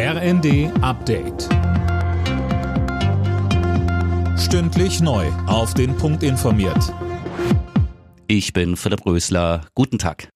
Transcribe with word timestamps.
RND 0.00 0.70
Update. 0.80 1.48
Stündlich 4.38 5.00
neu. 5.00 5.26
Auf 5.48 5.74
den 5.74 5.96
Punkt 5.96 6.22
informiert. 6.22 6.94
Ich 8.28 8.52
bin 8.52 8.76
Philipp 8.76 9.04
Rösler. 9.04 9.66
Guten 9.74 9.98
Tag. 9.98 10.28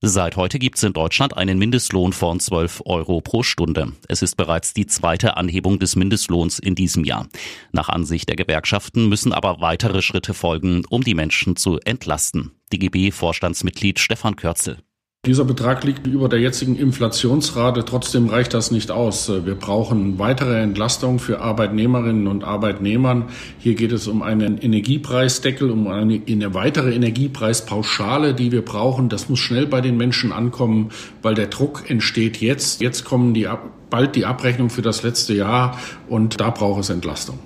Seit 0.00 0.36
heute 0.36 0.60
gibt 0.60 0.76
es 0.76 0.84
in 0.84 0.92
Deutschland 0.92 1.36
einen 1.36 1.58
Mindestlohn 1.58 2.12
von 2.12 2.38
12 2.38 2.82
Euro 2.86 3.20
pro 3.20 3.42
Stunde. 3.42 3.94
Es 4.06 4.22
ist 4.22 4.36
bereits 4.36 4.72
die 4.72 4.86
zweite 4.86 5.36
Anhebung 5.36 5.80
des 5.80 5.96
Mindestlohns 5.96 6.60
in 6.60 6.76
diesem 6.76 7.02
Jahr. 7.02 7.26
Nach 7.72 7.88
Ansicht 7.88 8.28
der 8.28 8.36
Gewerkschaften 8.36 9.08
müssen 9.08 9.32
aber 9.32 9.60
weitere 9.60 10.02
Schritte 10.02 10.34
folgen, 10.34 10.84
um 10.88 11.02
die 11.02 11.14
Menschen 11.14 11.56
zu 11.56 11.80
entlasten. 11.80 12.52
DGB-Vorstandsmitglied 12.72 13.98
Stefan 13.98 14.36
Körzel. 14.36 14.78
Dieser 15.26 15.44
Betrag 15.44 15.82
liegt 15.82 16.06
über 16.06 16.28
der 16.28 16.38
jetzigen 16.38 16.76
Inflationsrate. 16.76 17.84
Trotzdem 17.84 18.28
reicht 18.28 18.54
das 18.54 18.70
nicht 18.70 18.92
aus. 18.92 19.28
Wir 19.28 19.56
brauchen 19.56 20.20
weitere 20.20 20.62
Entlastung 20.62 21.18
für 21.18 21.40
Arbeitnehmerinnen 21.40 22.28
und 22.28 22.44
Arbeitnehmern. 22.44 23.24
Hier 23.58 23.74
geht 23.74 23.90
es 23.90 24.06
um 24.06 24.22
einen 24.22 24.56
Energiepreisdeckel, 24.56 25.68
um 25.72 25.88
eine, 25.88 26.22
eine 26.28 26.54
weitere 26.54 26.94
Energiepreispauschale, 26.94 28.34
die 28.34 28.52
wir 28.52 28.64
brauchen. 28.64 29.08
Das 29.08 29.28
muss 29.28 29.40
schnell 29.40 29.66
bei 29.66 29.80
den 29.80 29.96
Menschen 29.96 30.30
ankommen, 30.30 30.90
weil 31.22 31.34
der 31.34 31.48
Druck 31.48 31.90
entsteht 31.90 32.36
jetzt. 32.36 32.80
Jetzt 32.80 33.04
kommen 33.04 33.34
die, 33.34 33.48
bald 33.90 34.14
die 34.14 34.26
Abrechnung 34.26 34.70
für 34.70 34.82
das 34.82 35.02
letzte 35.02 35.34
Jahr 35.34 35.76
und 36.08 36.40
da 36.40 36.50
braucht 36.50 36.82
es 36.82 36.90
Entlastung. 36.90 37.40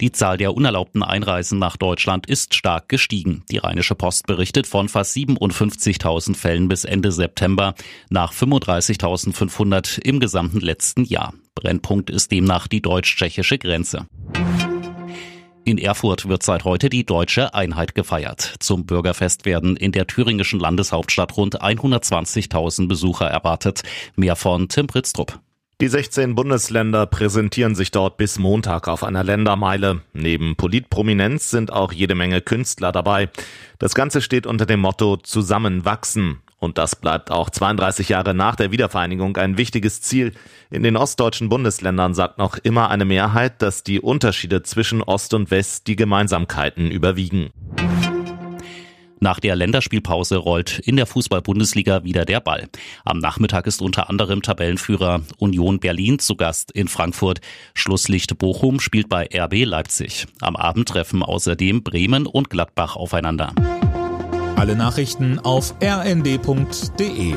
Die 0.00 0.12
Zahl 0.12 0.36
der 0.36 0.54
unerlaubten 0.54 1.02
Einreisen 1.02 1.58
nach 1.58 1.76
Deutschland 1.76 2.26
ist 2.26 2.54
stark 2.54 2.88
gestiegen. 2.88 3.42
Die 3.50 3.58
Rheinische 3.58 3.96
Post 3.96 4.28
berichtet 4.28 4.68
von 4.68 4.88
fast 4.88 5.16
57.000 5.16 6.36
Fällen 6.36 6.68
bis 6.68 6.84
Ende 6.84 7.10
September 7.10 7.74
nach 8.08 8.32
35.500 8.32 10.00
im 10.00 10.20
gesamten 10.20 10.60
letzten 10.60 11.04
Jahr. 11.04 11.34
Brennpunkt 11.56 12.10
ist 12.10 12.30
demnach 12.30 12.68
die 12.68 12.80
deutsch-tschechische 12.80 13.58
Grenze. 13.58 14.06
In 15.64 15.78
Erfurt 15.78 16.28
wird 16.28 16.44
seit 16.44 16.64
heute 16.64 16.88
die 16.88 17.04
deutsche 17.04 17.52
Einheit 17.52 17.96
gefeiert. 17.96 18.54
Zum 18.60 18.86
Bürgerfest 18.86 19.44
werden 19.44 19.76
in 19.76 19.90
der 19.90 20.06
thüringischen 20.06 20.60
Landeshauptstadt 20.60 21.36
rund 21.36 21.60
120.000 21.60 22.86
Besucher 22.86 23.26
erwartet. 23.26 23.82
Mehr 24.14 24.36
von 24.36 24.68
Tim 24.68 24.86
Pritztrup. 24.86 25.40
Die 25.80 25.86
16 25.86 26.34
Bundesländer 26.34 27.06
präsentieren 27.06 27.76
sich 27.76 27.92
dort 27.92 28.16
bis 28.16 28.40
Montag 28.40 28.88
auf 28.88 29.04
einer 29.04 29.22
Ländermeile. 29.22 30.02
Neben 30.12 30.56
Politprominenz 30.56 31.50
sind 31.50 31.72
auch 31.72 31.92
jede 31.92 32.16
Menge 32.16 32.40
Künstler 32.40 32.90
dabei. 32.90 33.28
Das 33.78 33.94
Ganze 33.94 34.20
steht 34.20 34.44
unter 34.44 34.66
dem 34.66 34.80
Motto 34.80 35.18
Zusammenwachsen. 35.18 36.40
Und 36.58 36.78
das 36.78 36.96
bleibt 36.96 37.30
auch 37.30 37.48
32 37.48 38.08
Jahre 38.08 38.34
nach 38.34 38.56
der 38.56 38.72
Wiedervereinigung 38.72 39.36
ein 39.36 39.56
wichtiges 39.56 40.00
Ziel. 40.02 40.32
In 40.68 40.82
den 40.82 40.96
ostdeutschen 40.96 41.48
Bundesländern 41.48 42.12
sagt 42.12 42.38
noch 42.38 42.58
immer 42.58 42.90
eine 42.90 43.04
Mehrheit, 43.04 43.62
dass 43.62 43.84
die 43.84 44.00
Unterschiede 44.00 44.64
zwischen 44.64 45.00
Ost 45.00 45.32
und 45.32 45.52
West 45.52 45.86
die 45.86 45.94
Gemeinsamkeiten 45.94 46.90
überwiegen. 46.90 47.50
Nach 49.20 49.40
der 49.40 49.56
Länderspielpause 49.56 50.36
rollt 50.36 50.78
in 50.78 50.96
der 50.96 51.06
Fußball-Bundesliga 51.06 52.04
wieder 52.04 52.24
der 52.24 52.40
Ball. 52.40 52.68
Am 53.04 53.18
Nachmittag 53.18 53.66
ist 53.66 53.82
unter 53.82 54.08
anderem 54.08 54.42
Tabellenführer 54.42 55.22
Union 55.38 55.80
Berlin 55.80 56.18
zu 56.18 56.36
Gast 56.36 56.70
in 56.70 56.88
Frankfurt. 56.88 57.40
Schlusslicht 57.74 58.38
Bochum 58.38 58.80
spielt 58.80 59.08
bei 59.08 59.28
RB 59.34 59.64
Leipzig. 59.64 60.26
Am 60.40 60.56
Abend 60.56 60.88
treffen 60.88 61.22
außerdem 61.22 61.82
Bremen 61.82 62.26
und 62.26 62.50
Gladbach 62.50 62.96
aufeinander. 62.96 63.52
Alle 64.56 64.76
Nachrichten 64.76 65.38
auf 65.38 65.74
rnd.de 65.82 67.34